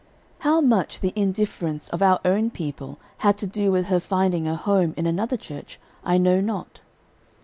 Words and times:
How 0.39 0.61
much 0.61 1.01
the 1.01 1.13
indifference 1.15 1.87
of 1.89 2.01
our 2.01 2.19
own 2.25 2.49
people 2.49 2.97
had 3.17 3.37
to 3.37 3.45
do 3.45 3.71
with 3.71 3.85
her 3.85 3.99
finding 3.99 4.47
a 4.47 4.55
home 4.55 4.95
in 4.97 5.05
another 5.05 5.37
church, 5.37 5.79
I 6.03 6.17
know 6.17 6.41
not. 6.41 6.79